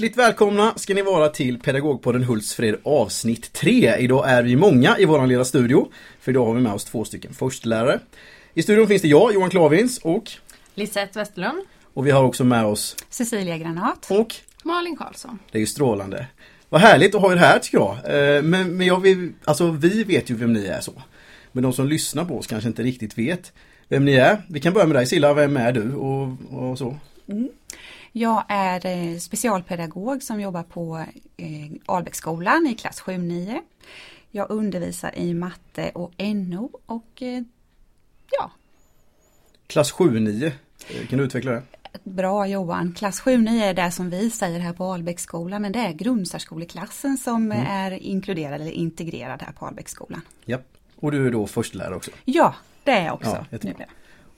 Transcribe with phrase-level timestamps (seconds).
[0.00, 3.96] Hjärtligt välkomna ska ni vara till Pedagogpodden Hultsfred avsnitt 3.
[3.98, 5.88] Idag är vi många i våran lilla studio.
[6.20, 8.00] För idag har vi med oss två stycken förstelärare.
[8.54, 10.30] I studion finns det jag, Johan Klavins och
[10.74, 11.62] Lisette Westerlund.
[11.94, 14.06] Och vi har också med oss Cecilia Granat.
[14.10, 15.38] Och Malin Karlsson.
[15.50, 16.26] Det är ju strålande.
[16.68, 17.96] Vad härligt att ha er här tycker jag.
[17.96, 21.02] Eh, men, men jag vill, alltså vi vet ju vem ni är så.
[21.52, 23.52] Men de som lyssnar på oss kanske inte riktigt vet
[23.88, 24.42] vem ni är.
[24.48, 26.96] Vi kan börja med dig Silla, vem är du och, och så?
[27.28, 27.48] Mm.
[28.12, 31.04] Jag är eh, specialpedagog som jobbar på
[31.36, 31.46] eh,
[31.86, 33.60] Albäcksskolan i klass 7-9.
[34.30, 37.42] Jag undervisar i matte och NO och eh,
[38.30, 38.50] ja.
[39.66, 40.52] Klass 7-9,
[41.08, 41.62] kan du utveckla det?
[42.04, 42.94] Bra Johan!
[42.98, 47.52] Klass 7-9 är det som vi säger här på Albäcksskolan men det är grundsärskoleklassen som
[47.52, 47.66] mm.
[47.66, 50.20] är inkluderad eller integrerad här på Albäcksskolan.
[50.44, 50.58] Ja,
[50.96, 52.10] och du är då förstelärare också?
[52.24, 53.46] Ja, det är jag också.
[53.50, 53.70] Ja.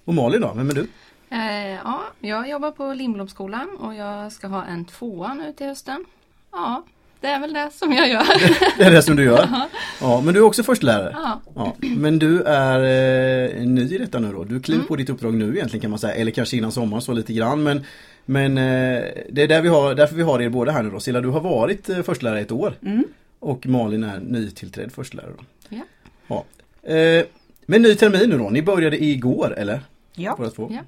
[0.04, 0.86] Och Malin då, vem är du?
[1.32, 6.04] Eh, ja, jag jobbar på Lindblomskolan och jag ska ha en tvåa nu till hösten.
[6.50, 6.84] Ja,
[7.20, 8.26] det är väl det som jag gör.
[8.78, 9.48] Det, är det som du gör?
[10.00, 11.12] Ja, men du är också förstelärare?
[11.12, 11.40] Ja.
[11.54, 11.76] ja.
[11.80, 14.44] Men du är eh, ny i detta nu då?
[14.44, 14.88] Du kliver mm.
[14.88, 17.62] på ditt uppdrag nu egentligen kan man säga, eller kanske innan sommaren så lite grann.
[17.62, 17.84] Men,
[18.24, 21.00] men eh, det är där vi har, därför vi har er båda här nu då.
[21.00, 22.74] Silla, du har varit eh, förstelärare ett år.
[22.82, 23.04] Mm.
[23.38, 25.32] Och Malin är nytillträdd förstelärare.
[25.38, 25.44] Då.
[25.68, 25.82] Ja.
[26.26, 26.44] ja.
[26.92, 27.24] Eh,
[27.66, 29.80] men ny termin nu då, ni började igår eller?
[30.14, 30.36] Ja.
[30.56, 30.84] ja.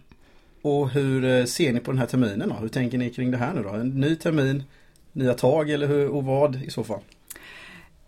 [0.64, 2.54] Och hur eh, ser ni på den här terminen då?
[2.54, 3.68] Hur tänker ni kring det här nu då?
[3.68, 4.64] En ny termin,
[5.12, 7.00] nya tag eller hur, och vad i så fall?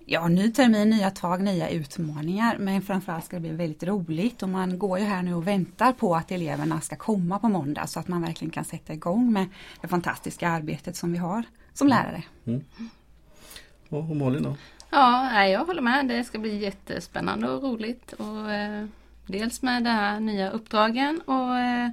[0.05, 4.49] Ja, ny termin, nya tag, nya utmaningar men framförallt ska det bli väldigt roligt och
[4.49, 8.01] man går ju här nu och väntar på att eleverna ska komma på måndag så
[8.01, 9.47] att man verkligen kan sätta igång med
[9.81, 12.23] det fantastiska arbetet som vi har som lärare.
[12.47, 12.65] Mm.
[13.89, 14.57] Och Malin då?
[14.91, 16.09] Ja, jag håller med.
[16.09, 18.12] Det ska bli jättespännande och roligt.
[18.12, 18.87] Och, eh,
[19.27, 21.91] dels med de här nya uppdragen och eh,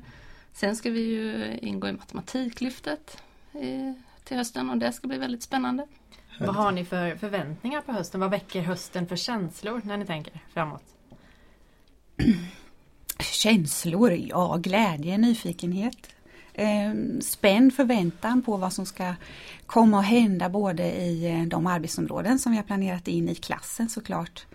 [0.54, 3.24] Sen ska vi ju ingå i Matematiklyftet
[4.24, 5.88] till hösten och det ska bli väldigt spännande.
[6.40, 8.22] Vad har ni för förväntningar på hösten?
[8.22, 10.84] Vad väcker hösten för känslor när ni tänker framåt?
[13.20, 14.12] Känslor?
[14.12, 16.10] Ja, glädje, nyfikenhet.
[16.54, 19.14] Eh, spänd förväntan på vad som ska
[19.66, 23.90] komma att hända både i eh, de arbetsområden som vi har planerat in i klassen
[23.90, 24.46] såklart.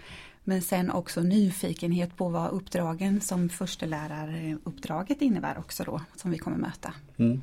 [0.48, 6.56] Men sen också nyfikenhet på vad uppdragen som försteläraruppdraget innebär också då, som vi kommer
[6.56, 6.94] möta.
[7.16, 7.42] Mm.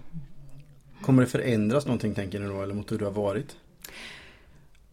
[1.01, 3.57] Kommer det förändras någonting tänker ni då, eller mot hur det har varit?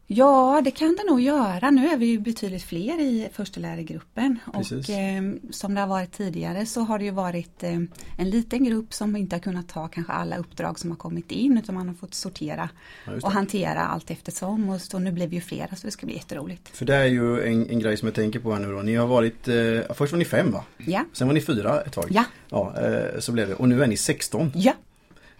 [0.06, 1.70] Ja, det kan det nog göra.
[1.70, 6.66] Nu är vi ju betydligt fler i förstelärargruppen och eh, som det har varit tidigare
[6.66, 7.78] så har det ju varit eh,
[8.18, 11.58] en liten grupp som inte har kunnat ta kanske alla uppdrag som har kommit in
[11.58, 12.68] utan man har fått sortera
[13.06, 16.06] ja, och hantera allt eftersom och så nu blir vi ju flera så det ska
[16.06, 16.68] bli jätteroligt.
[16.68, 18.82] För det är ju en, en grej som jag tänker på här nu då.
[18.82, 20.64] Ni har varit, eh, först var ni fem va?
[20.78, 21.04] Ja.
[21.12, 22.06] Sen var ni fyra ett tag.
[22.10, 22.24] Ja.
[22.48, 23.54] Ja, eh, så blev det.
[23.54, 24.52] Och nu är ni 16.
[24.54, 24.72] Ja.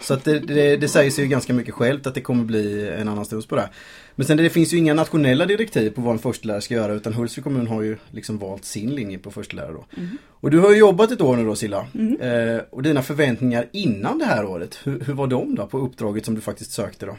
[0.02, 2.88] Så att det, det, det säger sig ju ganska mycket självt att det kommer bli
[2.88, 3.70] en annan stos på det.
[4.14, 7.12] Men sen det finns ju inga nationella direktiv på vad en förstelärare ska göra utan
[7.12, 9.84] Hultsfred kommun har ju liksom valt sin linje på förstelärare då.
[9.96, 10.18] Mm.
[10.28, 11.86] Och du har ju jobbat ett år nu då Silla.
[11.94, 12.20] Mm.
[12.20, 16.24] Eh, och dina förväntningar innan det här året, hur, hur var de då på uppdraget
[16.24, 17.16] som du faktiskt sökte då?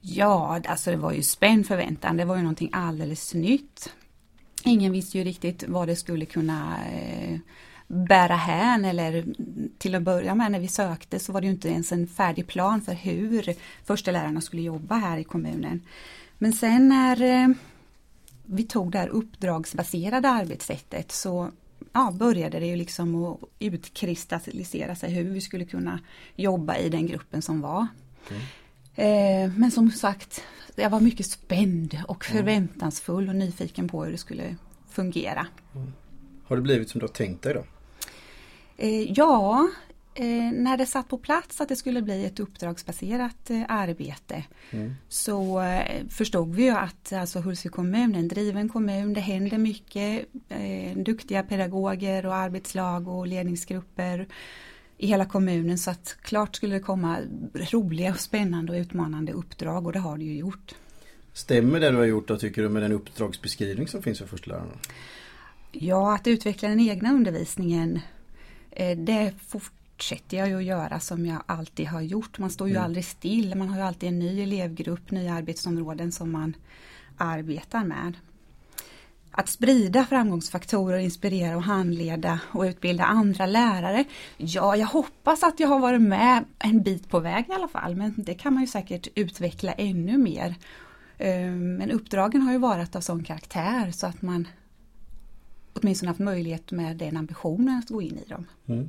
[0.00, 2.16] Ja, alltså det var ju spänd förväntan.
[2.16, 3.92] Det var ju någonting alldeles nytt.
[4.64, 7.38] Ingen visste ju riktigt vad det skulle kunna eh,
[7.86, 9.24] bära hän eller
[9.78, 12.80] till att börja med när vi sökte så var det inte ens en färdig plan
[12.80, 13.54] för hur
[13.84, 15.80] förstelärarna skulle jobba här i kommunen.
[16.38, 17.48] Men sen när eh,
[18.46, 21.50] vi tog det här uppdragsbaserade arbetssättet så
[21.92, 26.00] ja, började det ju liksom att utkristallisera sig hur vi skulle kunna
[26.36, 27.86] jobba i den gruppen som var.
[28.30, 28.42] Mm.
[28.94, 30.42] Eh, men som sagt,
[30.74, 34.56] jag var mycket spänd och förväntansfull och nyfiken på hur det skulle
[34.90, 35.46] fungera.
[35.74, 35.92] Mm.
[36.44, 37.64] Har det blivit som du har tänkt dig då?
[38.76, 39.68] Eh, ja,
[40.14, 44.94] eh, när det satt på plats att det skulle bli ett uppdragsbaserat eh, arbete mm.
[45.08, 45.62] så
[46.10, 50.26] förstod vi att alltså Hultsfred kommun är en driven kommun, det händer mycket,
[50.94, 54.26] duktiga pedagoger och arbetslag och ledningsgrupper
[54.98, 57.18] i hela kommunen så att klart skulle det komma
[57.54, 60.74] roliga och spännande och utmanande uppdrag och det har det ju gjort.
[61.32, 64.72] Stämmer det du har gjort då tycker du med den uppdragsbeskrivning som finns för förstelärarna?
[65.72, 68.00] Ja, att utveckla den egna undervisningen
[68.96, 72.38] det fortsätter jag ju att göra som jag alltid har gjort.
[72.38, 72.84] Man står ju mm.
[72.84, 76.56] aldrig still, man har ju alltid en ny elevgrupp, nya arbetsområden som man
[77.16, 78.16] arbetar med.
[79.30, 84.04] Att sprida framgångsfaktorer, inspirera och handleda och utbilda andra lärare.
[84.36, 87.96] Ja, jag hoppas att jag har varit med en bit på väg i alla fall,
[87.96, 90.54] men det kan man ju säkert utveckla ännu mer.
[91.18, 94.48] Eh, men uppdragen har ju varit av sån karaktär så att man
[95.76, 98.46] åtminstone haft möjlighet med den ambitionen att gå in i dem.
[98.66, 98.88] Mm.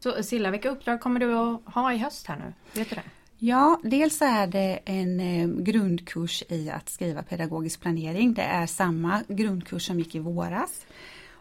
[0.00, 2.52] Så Silla, vilka uppdrag kommer du att ha i höst här nu?
[2.80, 3.02] Vet du det?
[3.38, 8.34] Ja, dels är det en eh, grundkurs i att skriva pedagogisk planering.
[8.34, 10.86] Det är samma grundkurs som gick i våras.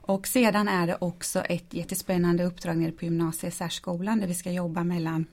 [0.05, 4.51] Och sedan är det också ett jättespännande uppdrag nere på gymnasiet särskolan där vi ska
[4.51, 5.25] jobba mellan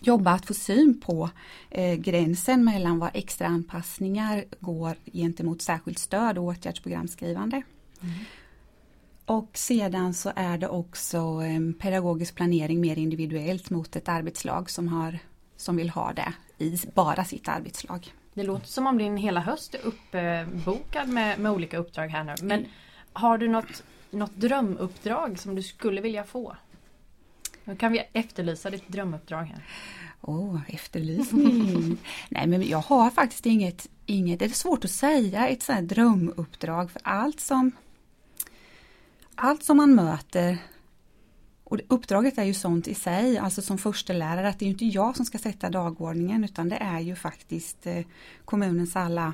[0.00, 1.30] jobba att få syn på
[1.70, 7.62] eh, gränsen mellan vad extra anpassningar går gentemot särskilt stöd och åtgärdsprogramskrivande.
[8.02, 8.14] Mm.
[9.28, 14.88] Och sedan så är det också eh, pedagogisk planering mer individuellt mot ett arbetslag som,
[14.88, 15.18] har,
[15.56, 16.32] som vill ha det
[16.64, 18.12] i bara sitt arbetslag.
[18.34, 22.34] Det låter som om din hela höst är uppbokad med, med olika uppdrag här nu.
[22.42, 22.70] Men mm.
[23.12, 26.56] har du något, något drömuppdrag som du skulle vilja få?
[27.64, 29.62] Nu kan vi efterlysa ditt drömuppdrag här.
[30.20, 31.96] Åh, oh, efterlysning.
[32.28, 36.90] Nej men jag har faktiskt inget, inget, det är svårt att säga ett sånt drömuppdrag
[36.90, 37.72] för allt som
[39.38, 40.58] allt som man möter
[41.64, 45.16] och uppdraget är ju sånt i sig, alltså som förstelärare, att det är inte jag
[45.16, 48.04] som ska sätta dagordningen utan det är ju faktiskt eh,
[48.44, 49.32] kommunens alla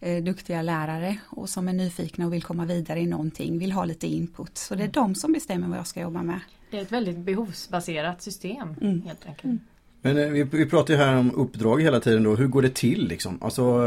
[0.00, 3.84] eh, duktiga lärare och som är nyfikna och vill komma vidare i någonting, vill ha
[3.84, 4.58] lite input.
[4.58, 4.92] Så det är mm.
[4.92, 6.40] de som bestämmer vad jag ska jobba med.
[6.70, 9.02] Det är ett väldigt behovsbaserat system mm.
[9.02, 9.44] helt enkelt.
[9.44, 9.60] Mm.
[10.02, 12.34] Men eh, vi, vi pratar ju här om uppdrag hela tiden då.
[12.34, 13.38] Hur går det till liksom?
[13.42, 13.82] Alltså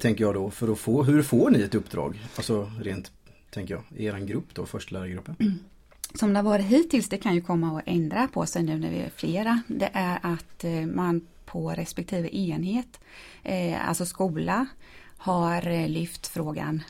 [0.00, 2.20] tänker jag då för att få, hur får ni ett uppdrag?
[2.36, 3.12] Alltså rent,
[3.56, 5.36] tänker jag, i er grupp då, förstelärargruppen.
[5.40, 5.58] Mm.
[6.14, 8.90] Som det har varit hittills, det kan ju komma att ändra på sig nu när
[8.90, 9.62] vi är flera.
[9.66, 13.00] Det är att eh, man på respektive enhet,
[13.42, 14.66] eh, alltså skola,
[15.16, 16.82] har eh, lyft frågan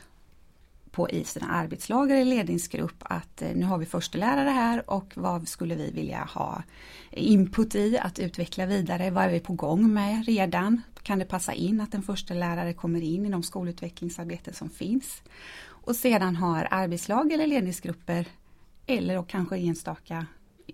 [0.91, 5.75] på i sina arbetslag eller ledningsgrupp att nu har vi förstelärare här och vad skulle
[5.75, 6.63] vi vilja ha
[7.11, 9.11] input i att utveckla vidare?
[9.11, 10.81] Vad är vi på gång med redan?
[11.03, 15.21] Kan det passa in att en förstelärare kommer in i de skolutvecklingsarbeten som finns?
[15.87, 18.25] Och sedan har arbetslag eller ledningsgrupper
[18.85, 20.25] eller och kanske enstaka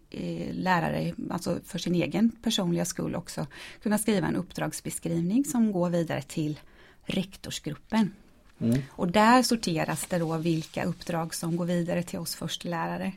[0.09, 3.47] eh, lärare, alltså för sin egen personliga skull också,
[3.83, 6.59] kunna skriva en uppdragsbeskrivning som går vidare till
[7.05, 8.13] rektorsgruppen.
[8.59, 8.81] Mm.
[8.89, 13.11] Och där sorteras det då vilka uppdrag som går vidare till oss förstelärare.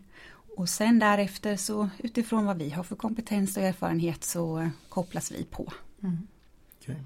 [0.56, 5.44] Och sen därefter så utifrån vad vi har för kompetens och erfarenhet så kopplas vi
[5.44, 5.72] på.
[6.02, 6.26] Mm.
[6.81, 6.96] Okay.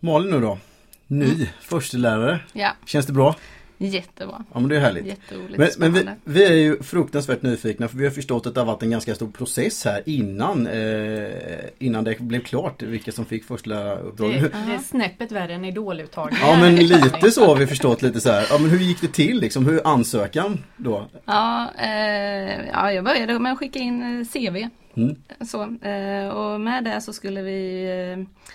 [0.00, 0.58] Malin nu då,
[1.06, 1.46] ny mm.
[1.60, 2.40] förstelärare.
[2.52, 2.70] Ja.
[2.86, 3.34] Känns det bra?
[3.78, 4.44] Jättebra.
[4.52, 5.06] Ja men det är härligt.
[5.06, 8.60] Jätteroligt, men, men vi, vi, är ju fruktansvärt nyfikna för vi har förstått att det
[8.60, 11.30] har varit en ganska stor process här innan eh,
[11.78, 14.52] Innan det blev klart vilka som fick förstelärareuppdraget.
[14.52, 16.38] Det, det är snäppet värre än idoluttagning.
[16.42, 18.46] Ja men lite så har vi förstått lite så här.
[18.50, 19.66] Ja men hur gick det till liksom?
[19.66, 21.06] Hur ansökan då?
[21.24, 24.68] Ja, eh, ja jag började med att skicka in eh, CV.
[24.94, 25.16] Mm.
[25.46, 28.46] Så, eh, och med det så skulle vi eh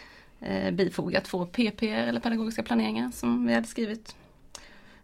[0.73, 4.15] bifoga två PP eller pedagogiska planeringar som vi hade skrivit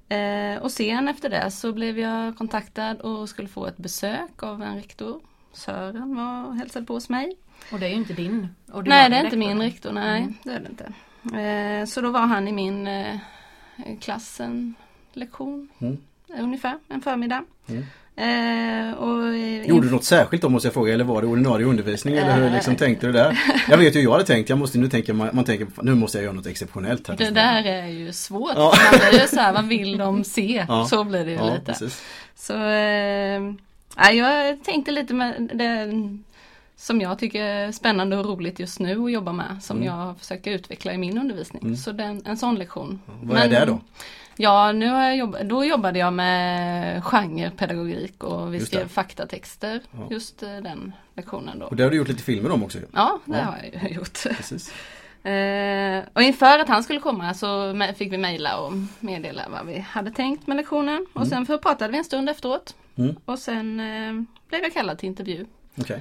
[0.10, 4.64] Eh, och sen efter det så blev jag kontaktad och skulle få ett besök av
[4.64, 5.22] en rektor.
[5.54, 7.38] Sören var och hälsade på hos mig.
[7.72, 8.48] Och det är ju inte din
[8.86, 10.34] Nej det är inte min rektor, nej mm.
[10.44, 10.94] det är det inte.
[11.40, 13.20] Eh, så då var han i min eh,
[14.00, 14.76] klass en
[15.14, 15.98] lektion mm.
[16.28, 17.44] ungefär, en förmiddag.
[17.68, 17.84] Mm.
[18.18, 22.16] Eh, och, Gjorde du något särskilt då måste jag fråga eller var det ordinarie undervisning
[22.16, 23.40] eller hur liksom eh, tänkte du där?
[23.70, 25.96] Jag vet ju hur jag hade tänkt, jag måste nu tänka, man, man tänker nu
[25.96, 27.18] måste jag göra något exceptionellt här.
[27.18, 28.52] Det där är ju svårt.
[28.56, 28.74] Ja.
[28.92, 30.66] Man blir ju så här, vad vill de se?
[30.68, 30.86] Ja.
[30.86, 31.66] Så blir det ju ja, lite.
[31.66, 32.04] Precis.
[32.36, 35.94] Så eh, jag tänkte lite med det
[36.80, 39.88] som jag tycker är spännande och roligt just nu att jobba med som mm.
[39.88, 41.64] jag försöker utveckla i min undervisning.
[41.64, 41.76] Mm.
[41.76, 43.02] Så den, en sån lektion.
[43.22, 43.80] Vad är det då?
[44.36, 49.82] Ja, nu har jag jobbat, då jobbade jag med genrepedagogik och vi skrev faktatexter.
[49.92, 50.08] Ja.
[50.10, 51.66] Just eh, den lektionen då.
[51.66, 52.78] Och det har du gjort lite filmer om också?
[52.94, 53.44] Ja, det ja.
[53.44, 54.24] har jag gjort.
[54.24, 54.74] Precis.
[55.24, 59.80] Eh, och inför att han skulle komma så fick vi mejla och meddela vad vi
[59.80, 61.06] hade tänkt med lektionen.
[61.14, 61.46] Och mm.
[61.46, 62.76] sen pratade vi en stund efteråt.
[62.96, 63.16] Mm.
[63.26, 64.14] Och sen eh,
[64.50, 65.46] blev jag kallad till intervju.
[65.76, 66.00] Okay.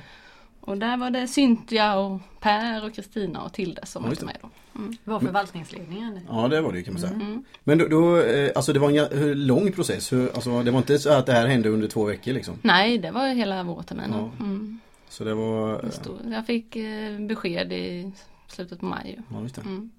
[0.67, 4.37] Och där var det Cynthia och Per och Kristina och Tilde som var med.
[4.43, 4.51] Då.
[4.79, 4.97] Mm.
[5.05, 6.21] Var förvaltningsledningen?
[6.29, 7.13] Ja det var det kan man säga.
[7.13, 7.45] Mm.
[7.65, 10.13] Men då, då, eh, alltså det var en hur lång process?
[10.13, 12.59] Hur, alltså, det var inte så att det här hände under två veckor liksom?
[12.63, 14.13] Nej det var hela vårterminen.
[14.13, 14.45] Ja.
[14.45, 14.81] Mm.
[15.09, 15.83] Så det var...
[16.25, 18.13] Det jag fick eh, besked i
[18.47, 19.19] slutet på maj.
[19.33, 19.61] Ja, just det.
[19.61, 19.91] Mm.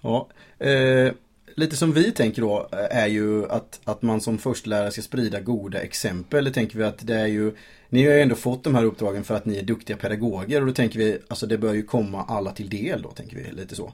[0.00, 1.12] Ja, eh,
[1.58, 5.40] lite som vi tänker då eh, är ju att, att man som förstelärare ska sprida
[5.40, 6.44] goda exempel.
[6.44, 7.52] Det tänker vi att det är ju
[7.88, 10.66] Ni har ju ändå fått de här uppdragen för att ni är duktiga pedagoger och
[10.66, 13.74] då tänker vi alltså det bör ju komma alla till del då tänker vi lite
[13.74, 13.92] så.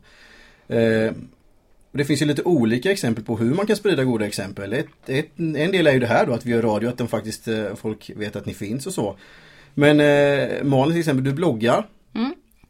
[0.68, 1.12] Eh,
[1.92, 4.72] det finns ju lite olika exempel på hur man kan sprida goda exempel.
[4.72, 7.08] Ett, ett, en del är ju det här då att vi gör radio, att de
[7.08, 9.16] faktiskt eh, folk vet att ni finns och så.
[9.74, 11.86] Men eh, Malin till exempel, du bloggar.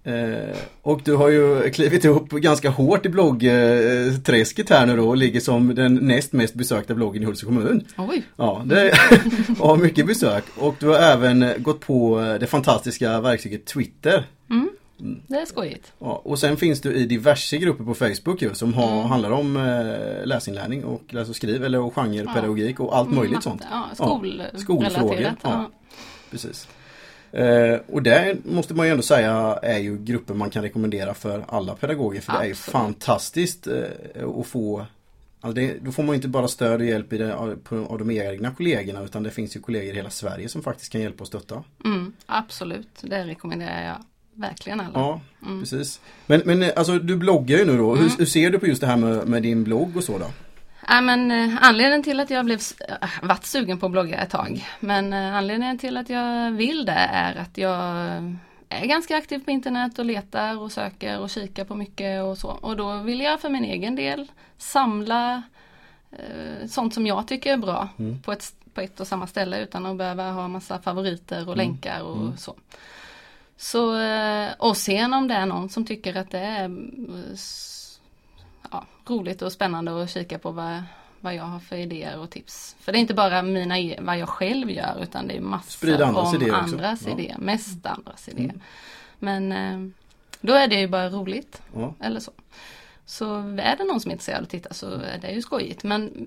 [0.07, 0.31] Mm.
[0.35, 5.17] Eh, och du har ju klivit upp ganska hårt i bloggträsket här nu då och
[5.17, 7.85] ligger som den näst mest besökta bloggen i Hultsfred kommun.
[7.99, 8.23] Oj!
[8.37, 8.95] Ja, det
[9.59, 14.27] har mycket besök och du har även gått på det fantastiska verktyget Twitter.
[14.51, 14.69] Mm.
[15.27, 15.93] Det är skojigt.
[15.99, 19.05] Ja, och sen finns du i diverse grupper på Facebook ju, som har, Mm.
[19.11, 23.43] handlar om eh, läsinlärning och läs och skriv eller och genrepedagogik och allt möjligt Matte,
[23.45, 23.63] sånt.
[23.71, 24.61] Ja, Ja, skolrelaterat.
[24.63, 25.33] skolfrågor, Ja.
[25.43, 25.71] ja.
[26.31, 26.69] Precis.
[27.35, 31.45] Eh, och det måste man ju ändå säga är ju grupper man kan rekommendera för
[31.49, 32.73] alla pedagoger för det är ju Absolut.
[32.73, 33.83] fantastiskt eh,
[34.41, 34.87] att få
[35.41, 38.11] Alltså det, då får man ju inte bara stöd och hjälp det, av, av de
[38.11, 41.27] egna kollegorna utan det finns ju kollegor i hela Sverige som faktiskt kan hjälpa och
[41.29, 41.63] stötta.
[41.85, 43.97] Mm, absolut, det rekommenderar jag
[44.41, 44.91] verkligen alla.
[44.95, 45.61] Ja, Mm.
[45.61, 46.01] precis.
[46.27, 47.95] Men, men eh, alltså du bloggar ju nu då.
[47.95, 50.27] Hur, hur ser du på just det här med, med din blogg och så då?
[50.89, 54.31] Ja, men, eh, anledningen till att jag blev äh, varit sugen på att blogga ett
[54.31, 54.69] tag.
[54.81, 57.85] Men eh, anledningen till att jag vill det är att jag
[58.69, 62.49] är ganska aktiv på internet och letar och söker och kikar på mycket och så.
[62.49, 65.43] Och då vill jag för min egen del samla
[66.13, 68.23] eh, sånt som jag tycker är bra Mm.
[68.23, 72.03] på, ett, på ett och samma ställe utan att behöva ha massa favoriter och länkar
[72.03, 72.37] och Mm.
[72.37, 72.55] så.
[73.57, 77.35] Så, eh, och sen om det är någon som tycker att det är eh,
[79.07, 80.83] roligt och spännande att kika på vad,
[81.21, 82.77] vad jag har för idéer och tips.
[82.81, 86.29] För det är inte bara mina, vad jag själv gör utan det är massor andras
[86.29, 86.63] om idéer också.
[86.75, 87.13] andras Ja.
[87.13, 88.45] idéer, mest andras idéer.
[88.49, 88.61] Mm.
[89.19, 89.91] Men eh,
[90.41, 91.95] då är det ju bara roligt Ja.
[92.01, 92.33] eller så.
[93.07, 95.85] Så är det någon som är intresserad av att titta så är det ju skojigt.
[95.85, 96.27] Men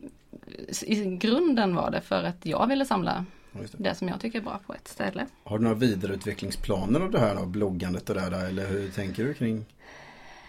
[0.82, 3.68] i grunden var det för att jag ville samla det.
[3.78, 5.26] det som jag tycker är bra på ett ställe.
[5.44, 7.46] Har du några vidareutvecklingsplaner av det här då?
[7.46, 9.66] Bloggandet och det där eller hur tänker du kring?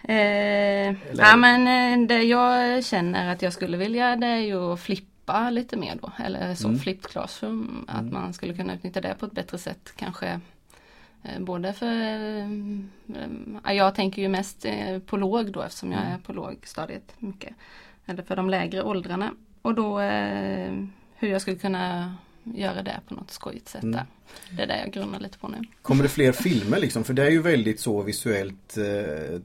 [0.03, 1.67] Eh, ja men
[2.01, 5.97] eh, det jag känner att jag skulle vilja det är ju att flippa lite mer
[6.01, 6.11] då.
[6.25, 6.79] Eller så Mm.
[6.79, 7.85] flipped classroom.
[7.87, 10.39] Att man skulle kunna utnyttja det på ett bättre sätt kanske.
[11.23, 11.87] Eh, både för,
[13.65, 14.65] eh, jag tänker ju mest
[15.05, 16.13] på låg då eftersom jag Mm.
[16.13, 17.53] är på lågstadiet mycket.
[18.05, 19.31] Eller för de lägre åldrarna.
[19.61, 19.99] Och då
[21.15, 23.99] hur jag skulle kunna göra det på något skojigt sätt Mm.
[24.49, 25.57] Det är det jag grunnar lite på nu.
[25.81, 27.03] Kommer det fler filmer liksom?
[27.03, 29.39] För det är ju väldigt så visuellt eh,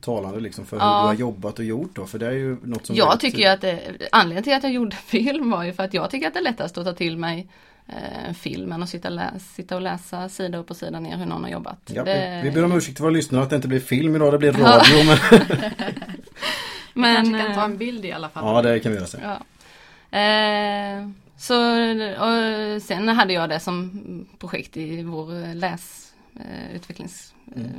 [0.00, 1.00] talande liksom för hur Ja.
[1.02, 2.06] du har jobbat och gjort då.
[2.06, 3.80] För det är ju något som Jag tycker ju att det,
[4.12, 6.44] anledningen till att jag gjorde film var ju för att jag tycker att det är
[6.44, 7.48] lättast att ta till mig
[7.88, 11.42] eh, filmen och sitta, läs, sitta och läsa sida upp och sida ner hur någon
[11.42, 11.78] har jobbat.
[11.94, 14.16] Ja, det, vi, vi ber om ursäkt till våra lyssnare att det inte blir film
[14.16, 15.04] idag, det blir radio.
[15.06, 15.18] Men,
[16.94, 18.44] Men, men, kanske kan ta eh, en bild i alla fall.
[18.44, 19.20] ja, det kan vi göra sen.
[19.22, 19.40] ja.
[20.18, 21.54] eh, så
[22.20, 27.32] och sen hade jag det som projekt i vår läsutvecklingscirkel.
[27.56, 27.70] Eh,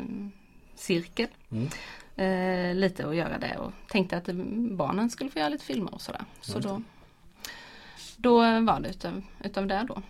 [0.75, 1.27] cirkel.
[1.51, 1.69] Mm.
[2.15, 4.27] Eh, lite att göra det och tänkte att
[4.71, 6.25] barnen skulle få göra lite filmer och sådär.
[6.41, 6.81] Så då,
[8.17, 10.01] då var det utav, utav det då.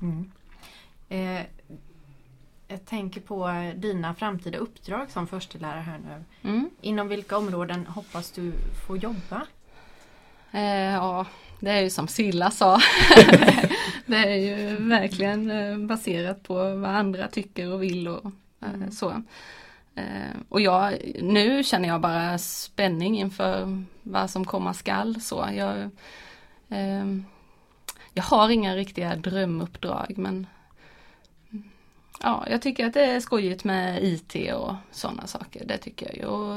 [0.00, 0.30] Mm.
[1.08, 1.46] Eh,
[2.68, 6.24] jag tänker på dina framtida uppdrag som förstelärare här nu.
[6.50, 6.70] Mm.
[6.80, 8.52] Inom vilka områden hoppas du
[8.86, 9.46] få jobba?
[10.52, 11.26] Eh, ja,
[11.60, 12.80] det är ju som Silla sa.
[14.06, 18.24] det är ju verkligen eh, baserat på vad andra tycker och vill och
[18.60, 18.90] eh, Mm.
[18.90, 19.22] så.
[19.98, 25.20] Eh, och jag, nu känner jag bara spänning inför vad som komma skall.
[25.20, 25.78] Så jag,
[26.68, 27.06] eh,
[28.14, 30.46] jag har inga riktiga drömuppdrag men
[32.22, 35.64] Ja, jag tycker att det är skojigt med IT och sådana saker.
[35.64, 36.24] Det tycker jag ju.
[36.24, 36.56] Och,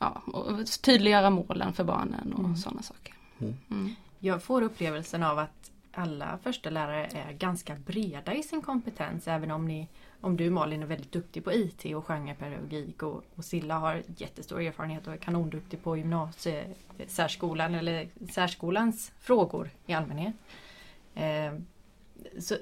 [0.00, 2.56] ja, och tydliggöra målen för barnen och Mm.
[2.56, 3.14] sådana saker.
[3.40, 3.56] Mm.
[3.70, 3.94] Mm.
[4.18, 9.68] Jag får upplevelsen av att alla förstelärare är ganska breda i sin kompetens även om
[9.68, 9.88] ni
[10.20, 14.60] om du Malin är väldigt duktig på IT och genrepedagogik och, och Silla har jättestor
[14.60, 20.34] erfarenhet och är kanonduktig på gymnasiesärskolan eller särskolans frågor i allmänhet.
[21.14, 21.52] Eh,
[22.38, 22.56] så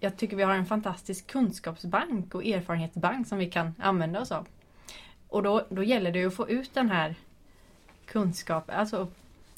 [0.00, 4.46] jag tycker vi har en fantastisk kunskapsbank och erfarenhetsbank som vi kan använda oss av.
[5.28, 7.14] Och då, då gäller det att få ut den här
[8.06, 9.08] kunskapen, alltså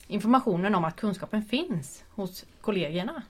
[0.07, 3.23] informationen om att kunskapen finns hos kollegorna.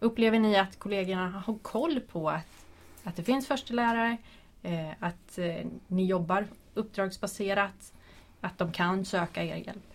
[0.00, 2.63] Upplever ni att kollegorna har koll på att,
[3.04, 4.16] att det finns förstelärare,
[4.62, 7.92] eh, att eh, ni jobbar uppdragsbaserat,
[8.40, 9.94] att de kan söka er hjälp?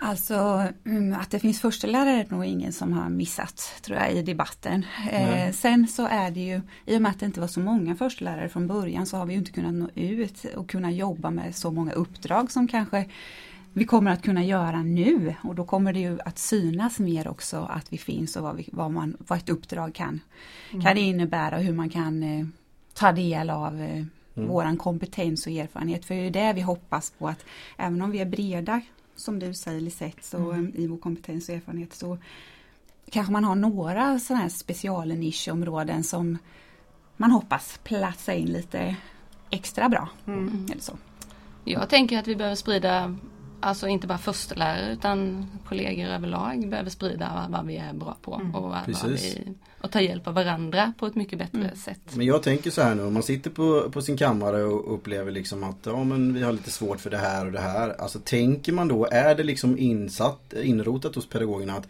[0.00, 4.22] Alltså mm, att det finns förstelärare är nog ingen som har missat tror jag i
[4.22, 4.86] debatten.
[5.10, 7.96] Eh, sen så är det ju, i och med att det inte var så många
[7.96, 11.56] förstelärare från början så har vi ju inte kunnat nå ut och kunna jobba med
[11.56, 13.06] så många uppdrag som kanske
[13.74, 17.56] vi kommer att kunna göra nu och då kommer det ju att synas mer också
[17.70, 20.20] att vi finns och vad, vi, vad, man, vad ett uppdrag kan,
[20.82, 22.46] kan innebära och hur man kan eh,
[22.94, 24.04] ta del av eh,
[24.36, 24.48] Mm.
[24.48, 26.04] våran kompetens och erfarenhet.
[26.04, 27.44] För det är det vi hoppas på att
[27.76, 28.80] även om vi är breda
[29.16, 30.72] som du säger Lisette, så Mm.
[30.74, 32.18] eh, i vår kompetens och erfarenhet så
[33.10, 36.38] kanske man har några sådana här specialnischområden som
[37.16, 38.96] man hoppas platsa in lite
[39.50, 40.08] extra bra.
[40.26, 40.66] Mm.
[40.72, 40.96] Eller så.
[41.64, 43.16] Jag tänker att vi behöver sprida
[43.64, 48.54] alltså inte bara förstelärare utan kollegor överlag behöver sprida vad vi är bra på Mm.
[48.54, 48.74] och,
[49.08, 51.76] vi, och ta hjälp av varandra på ett mycket bättre Mm.
[51.76, 52.00] sätt.
[52.16, 55.30] Men jag tänker så här nu, om man sitter på, på sin kammare och upplever
[55.32, 58.00] liksom att ja men vi har lite svårt för det här och det här.
[58.00, 61.88] Alltså tänker man då, är det liksom insatt, inrotat hos pedagogerna att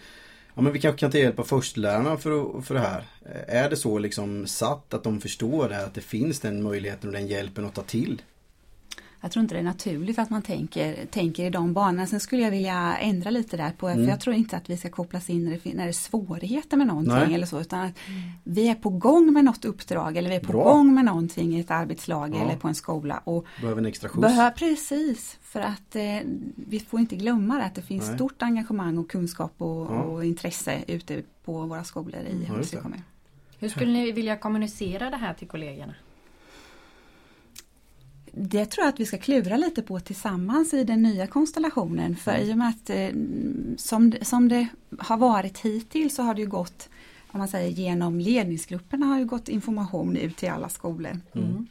[0.54, 3.04] ja men vi kanske kan ta hjälp av förstelärarna för, för det här.
[3.48, 7.08] Är det så liksom satt att de förstår det, här, att det finns den möjligheten
[7.10, 8.22] och den hjälpen att ta till?
[9.24, 12.06] Jag tror inte det är naturligt att man tänker, tänker i de banorna.
[12.06, 14.04] Sen skulle jag vilja ändra lite där på, Mm.
[14.04, 16.76] för jag tror inte att vi ska kopplas in när det, när det är svårigheter
[16.76, 17.34] med någonting Nej.
[17.34, 17.92] eller så, utan att
[18.44, 20.62] vi är på gång med något uppdrag eller vi är på Bra.
[20.64, 22.44] gång med någonting i ett arbetslag Ja.
[22.44, 23.20] eller på en skola.
[23.24, 24.20] Och Behöver en extra skjuts?
[24.22, 26.02] behö, precis, för att eh,
[26.56, 28.14] vi får inte glömma det, att det finns Nej.
[28.16, 30.02] stort engagemang och kunskap och, Ja.
[30.02, 32.46] och intresse ute på våra skolor i
[32.82, 33.02] kommun.
[33.58, 35.94] Hur skulle ni vilja kommunicera det här till kollegorna?
[38.36, 42.16] Det tror jag att vi ska klura lite på tillsammans i den nya konstellationen.
[42.16, 43.08] För i och med att eh,
[43.76, 46.88] som, som det har varit hittills så har det ju gått
[47.34, 51.20] om man säger genom ledningsgrupperna har ju gått information ut till alla skolor.
[51.34, 51.66] Mm.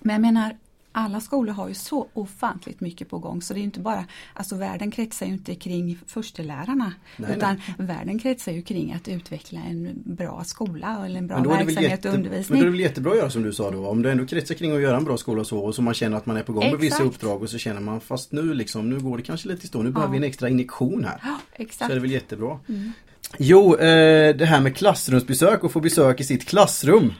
[0.00, 0.56] Men jag menar
[0.92, 4.56] alla skolor har ju så ofantligt mycket på gång så det är inte bara, alltså
[4.56, 10.02] världen kretsar ju inte kring förstelärarna Nej, utan världen kretsar ju kring att utveckla en
[10.04, 12.60] bra skola eller en bra verksamhet jätte, och men då undervisning.
[12.60, 13.86] är det väl jättebra att göra som du sa då.
[13.86, 15.94] Om det ändå kretsar kring att göra en bra skola och så och så man
[15.94, 17.06] känner att man är på gång med vissa Exakt.
[17.14, 19.82] uppdrag och så känner man fast nu liksom, nu går det kanske lite i stå.
[19.82, 20.20] Nu behöver Ja.
[20.20, 21.20] vi en extra injektion här.
[21.24, 21.90] Ja, Så exakt.
[21.90, 22.58] är det väl jättebra.
[22.68, 22.92] Mm.
[23.38, 27.12] Jo, eh, det här med klassrumsbesök och få besök i sitt klassrum.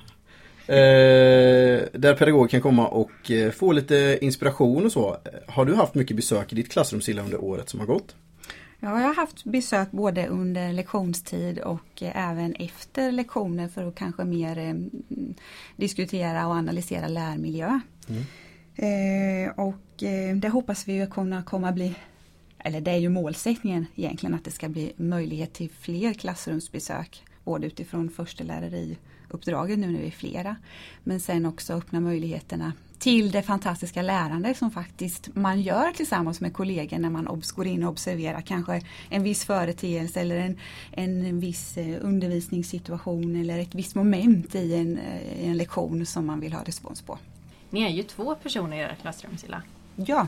[0.72, 5.16] Eh, där pedagog kan komma och eh, få lite inspiration och så.
[5.46, 8.16] Har du haft mycket besök i ditt klassrum Silla under året som har gått?
[8.80, 13.94] Ja, jag har haft besök både under lektionstid och eh, även efter lektioner för att
[13.94, 14.76] kanske mer
[15.76, 17.80] diskutera och analysera lärmiljö.
[18.08, 18.24] Mm.
[18.76, 21.94] Eh, och eh, det hoppas vi ju kunna komma bli,
[22.58, 27.22] eller det är ju målsättningen egentligen att det ska bli möjlighet till fler klassrumsbesök.
[27.44, 28.10] Både utifrån
[29.32, 30.56] förstelärariuppdraget nu när vi är flera.
[31.04, 36.52] Men sen också öppna möjligheterna till det fantastiska lärande som faktiskt man gör tillsammans med
[36.52, 40.58] kollegor när man går in och observerar kanske en viss företeelse eller en,
[40.92, 46.26] en viss eh, undervisningssituation eller ett visst moment i en, eh, i en lektion som
[46.26, 47.18] man vill ha respons på.
[47.70, 49.62] Ni är ju två personer i era klassrum Silla.
[49.96, 50.26] Ja,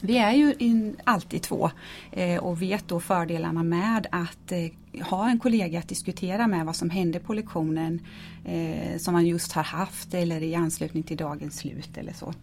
[0.00, 1.70] vi är ju in, alltid två
[2.12, 6.76] eh, och vet då fördelarna med att eh, ha en kollega att diskutera med vad
[6.76, 8.00] som hände på lektionen
[8.44, 12.34] eh, som man just har haft eller i anslutning till dagens slut eller så.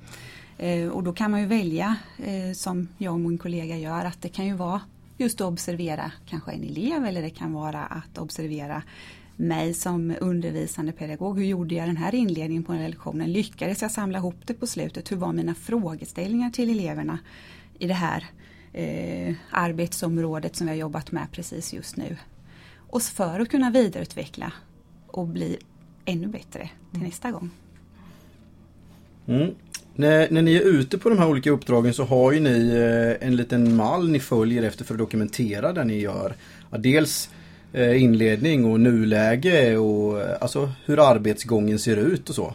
[0.58, 4.22] Eh, och då kan man ju välja, eh, som jag och min kollega gör, att
[4.22, 4.82] det kan ju vara
[5.18, 8.82] just att observera kanske en elev eller det kan vara att observera
[9.38, 11.40] mig som undervisande pedagog.
[11.40, 13.32] Hur gjorde jag den här inledningen på den lektionen?
[13.32, 15.12] Lyckades jag samla ihop det på slutet?
[15.12, 17.20] Hur var mina frågeställningar till eleverna
[17.80, 18.26] i det här
[18.74, 22.18] eh, arbetsområdet som vi har jobbat med precis just nu?
[22.76, 24.52] Och för att kunna vidareutveckla
[25.08, 25.58] och bli
[26.06, 27.50] ännu bättre till nästa gång.
[29.28, 29.56] Mm.
[29.96, 33.28] När, när ni är ute på de här olika uppdragen så har ju ni eh,
[33.28, 36.36] en liten mall ni följer efter för att dokumentera det ni gör.
[36.72, 37.30] Ja, dels
[37.74, 42.54] inledning och nuläge och eh, alltså hur arbetsgången ser ut och så.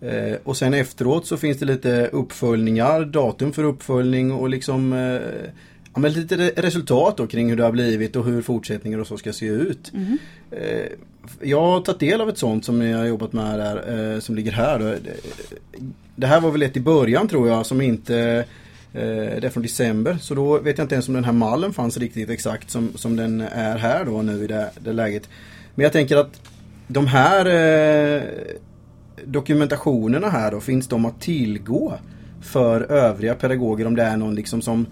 [0.00, 5.48] Eh, och sen efteråt så finns det lite uppföljningar, datum för uppföljning och liksom eh,
[5.94, 9.06] ja, men lite re- resultat då kring hur det har blivit och hur fortsättningen och
[9.06, 9.92] så ska se ut.
[9.94, 10.18] Mm.
[10.50, 10.86] Eh,
[11.42, 14.34] Jag har tagit del av ett sånt som ni har jobbat med där, eh, som
[14.34, 14.98] ligger här.
[16.16, 18.44] Det- här var väl ett i början tror jag som inte eh,
[18.94, 21.72] Eh, det är från december så då vet jag inte ens om den här mallen
[21.72, 25.28] fanns riktigt exakt som, som den är här då nu i det, det läget.
[25.74, 26.40] Men jag tänker att
[26.88, 28.22] de här eh,
[29.24, 31.94] dokumentationerna här då, finns de att tillgå
[32.42, 34.86] för övriga pedagoger om det är någon liksom som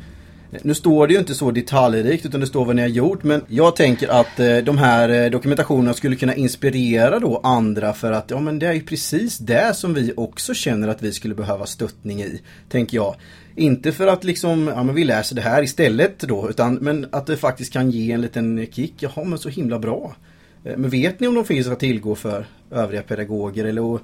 [0.63, 3.43] nu står det ju inte så detaljrikt utan det står vad ni har gjort men
[3.49, 8.31] jag tänker att eh, de här eh, dokumentationerna skulle kunna inspirera då andra för att
[8.31, 11.67] ja men det är ju precis det som vi också känner att vi skulle behöva
[11.67, 12.41] stöttning i.
[12.69, 13.17] Tänker jag.
[13.55, 17.27] Inte för att liksom, ja men vi läser det här istället då utan men att
[17.27, 18.95] det faktiskt kan ge en liten kick.
[18.99, 20.17] Jaha men så himla bra.
[20.65, 23.99] Eh, Men vet ni om de finns att tillgå för övriga pedagoger eller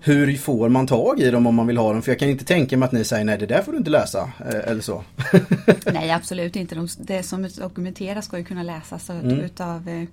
[0.00, 2.02] hur får man tag i dem om man vill ha dem?
[2.02, 3.90] För jag kan inte tänka mig att ni säger nej det där får du inte
[3.90, 5.04] läsa eh, eller så.
[5.92, 6.74] Nej absolut inte.
[6.74, 9.30] De, det som dokumenteras ska ju kunna läsas Mm.
[9.40, 10.04] utav eh,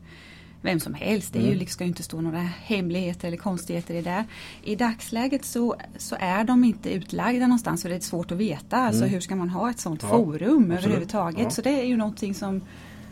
[0.66, 1.34] vem som helst.
[1.34, 4.26] Det är ju, liksom- ska ju inte stå några hemligheter eller konstigheter i det.
[4.64, 8.78] I dagsläget så, så är de inte utlagda någonstans så det är svårt att veta.
[8.78, 10.12] Alltså hur ska man ha ett sånt Mm.
[10.18, 10.86] Ja, forum absolut.
[10.86, 11.42] överhuvudtaget.
[11.44, 11.50] Ja.
[11.50, 12.62] Så det är ju någonting som,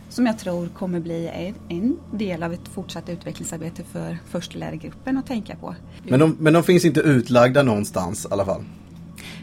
[0.10, 5.28] som jag tror kommer bli en, en del av ett fortsatt utvecklingsarbete för förstelärargruppen att
[5.28, 5.76] tänka på.
[6.04, 8.64] Men de, men de finns inte utlagda någonstans i alla fall.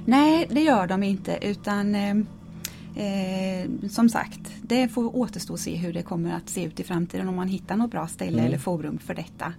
[0.04, 1.94] Nej, det gör de inte utan
[2.96, 6.84] eh, som sagt, det får återstå att se hur det kommer att se ut i
[6.84, 8.44] framtiden om man hittar något bra ställe Mm.
[8.46, 9.52] eller forum för detta.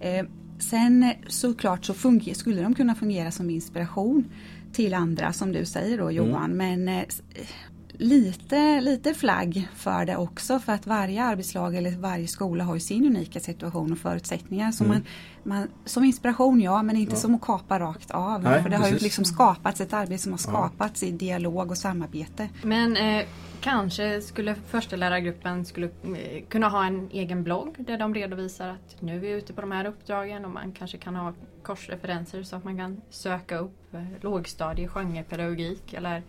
[0.00, 0.26] Eh,
[0.58, 1.94] sen såklart så
[2.34, 4.24] skulle de kunna fungera som inspiration
[4.72, 6.50] till andra som du säger då Johan.
[6.50, 7.04] Men eh,
[7.98, 12.80] lite, lite flagg för det också för att varje arbetslag eller varje skola har ju
[12.80, 14.72] sin unika situation och förutsättningar.
[14.72, 15.04] Så man,
[15.42, 17.16] man, som inspiration ja, men inte Ja.
[17.20, 18.42] som att kapa rakt av.
[18.42, 19.02] Nej, för det har ju precis.
[19.02, 22.48] liksom skapats ett arbete som har skapats i dialog och samarbete.
[22.62, 23.26] Men eh,
[23.60, 29.16] kanske skulle förstelärargruppen skulle eh, kunna ha en egen blogg där de redovisar att nu
[29.16, 31.32] är vi ute på de här uppdragen och man kanske kan ha
[31.62, 36.22] korsreferenser så att man kan söka upp eh, lågstadie genrepedagogik eller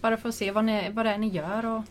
[0.00, 1.82] bara få se vad, ni, vad det är ni gör och,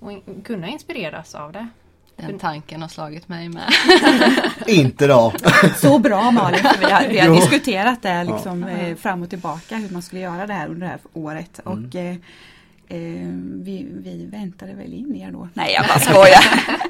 [0.00, 1.68] och in, kunna inspireras av det.
[2.16, 3.72] Den tanken har slagit mig med.
[4.66, 5.32] Inte då!
[5.76, 9.76] Så bra Malin, för vi har, vi har diskuterat det liksom, eh, fram och tillbaka
[9.76, 11.60] hur man skulle göra det här under det här året.
[11.66, 11.84] Mm.
[11.84, 12.10] Och eh,
[12.88, 13.28] eh,
[13.62, 15.48] vi, vi väntade väl in er då.
[15.54, 16.44] Nej jag bara skojar.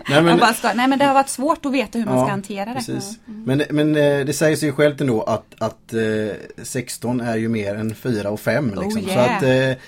[0.09, 0.75] Nej, jag men, bara skojar.
[0.75, 2.75] Nej men det har varit svårt att veta hur man Ja, ska hantera det.
[2.75, 3.18] precis.
[3.25, 7.75] Men, men eh, det säger sig självt ändå att, att eh, 16 är ju mer
[7.75, 8.66] än 4 och 5.
[8.68, 8.87] Liksom.
[8.87, 9.37] Oh, Så yeah.
[9.37, 9.83] att, eh,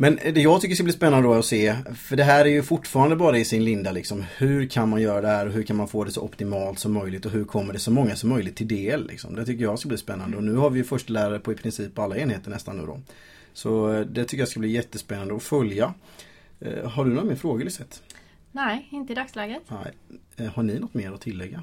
[0.00, 2.62] men det jag tycker ska bli spännande då att se, för det här är ju
[2.62, 4.24] fortfarande bara i sin linda liksom.
[4.36, 6.92] Hur kan man göra det här och hur kan man få det så optimalt som
[6.92, 9.06] möjligt och hur kommer det så många som möjligt till del?
[9.06, 9.34] Liksom.
[9.34, 11.98] Det tycker jag ska bli spännande och nu har vi ju förstelärare på i princip
[11.98, 13.00] alla enheter nästan nu då.
[13.52, 15.94] Så eh, det tycker jag ska bli jättespännande att följa.
[16.60, 17.96] Eh, har du några mer frågor Lisette?
[18.52, 19.62] Nej, inte i dagsläget.
[19.68, 19.92] Nej.
[20.36, 21.62] Eh, har ni något mer att tillägga?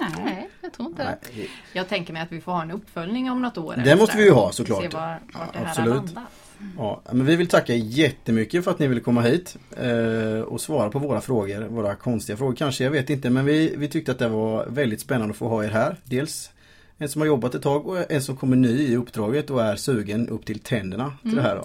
[0.00, 0.50] Nej.
[0.60, 1.18] Jag tror inte det.
[1.36, 1.50] Nej.
[1.72, 3.82] Jag tänker mig att vi får ha en uppföljning om något år.
[3.84, 4.82] Det måste vi ju ha såklart.
[4.82, 5.88] Se var, vart det här Absolut.
[5.88, 6.45] har landat.
[6.76, 10.90] Ja, men vi vill tacka jättemycket för att ni ville komma hit eh, och svara
[10.90, 11.68] på våra frågor.
[11.68, 13.30] Våra konstiga frågor kanske, jag vet inte.
[13.30, 15.96] Men vi, vi tyckte att det var väldigt spännande att få ha er här.
[16.04, 16.50] Dels
[16.98, 19.76] en som har jobbat ett tag och en som kommer ny i uppdraget och är
[19.76, 21.56] sugen upp till tänderna till det här.
[21.56, 21.62] Då.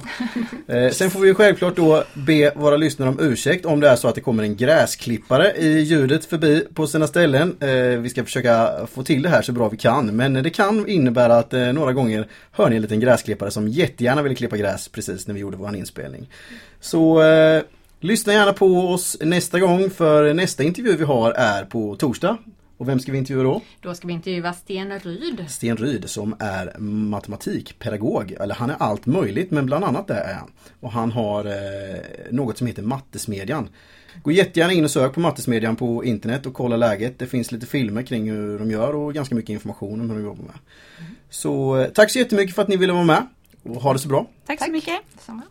[0.73, 4.07] Eh, sen får vi självklart då be våra lyssnare om ursäkt om det är så
[4.07, 7.55] att det kommer en gräsklippare i ljudet förbi på sina ställen.
[7.59, 10.87] Eh, vi ska försöka få till det här så bra vi kan men det kan
[10.87, 14.87] innebära att eh, några gånger hör ni en liten gräsklippare som jättegärna ville klippa gräs
[14.87, 16.29] precis när vi gjorde vår inspelning.
[16.79, 17.63] Så eh,
[17.99, 22.37] lyssna gärna på oss nästa gång för nästa intervju vi har är på torsdag.
[22.81, 23.61] Och vem ska vi intervjua då?
[23.81, 25.45] Då ska vi intervjua Sten Ryd.
[25.49, 28.31] Sten Ryd som är matematikpedagog.
[28.39, 30.51] Eller han är allt möjligt men bland annat det är han.
[30.79, 31.51] Och han har eh,
[32.31, 33.69] något som heter Mattesmedjan.
[34.23, 37.19] Gå jättegärna in och sök på Mattesmedjan på internet och kolla läget.
[37.19, 40.23] Det finns lite filmer kring hur de gör och ganska mycket information om hur de
[40.23, 40.55] jobbar med.
[41.29, 43.27] Så eh, tack så jättemycket för att ni ville vara med.
[43.63, 44.27] Och ha det så bra.
[44.45, 44.99] Tack så mycket.
[45.13, 45.41] Detsamma.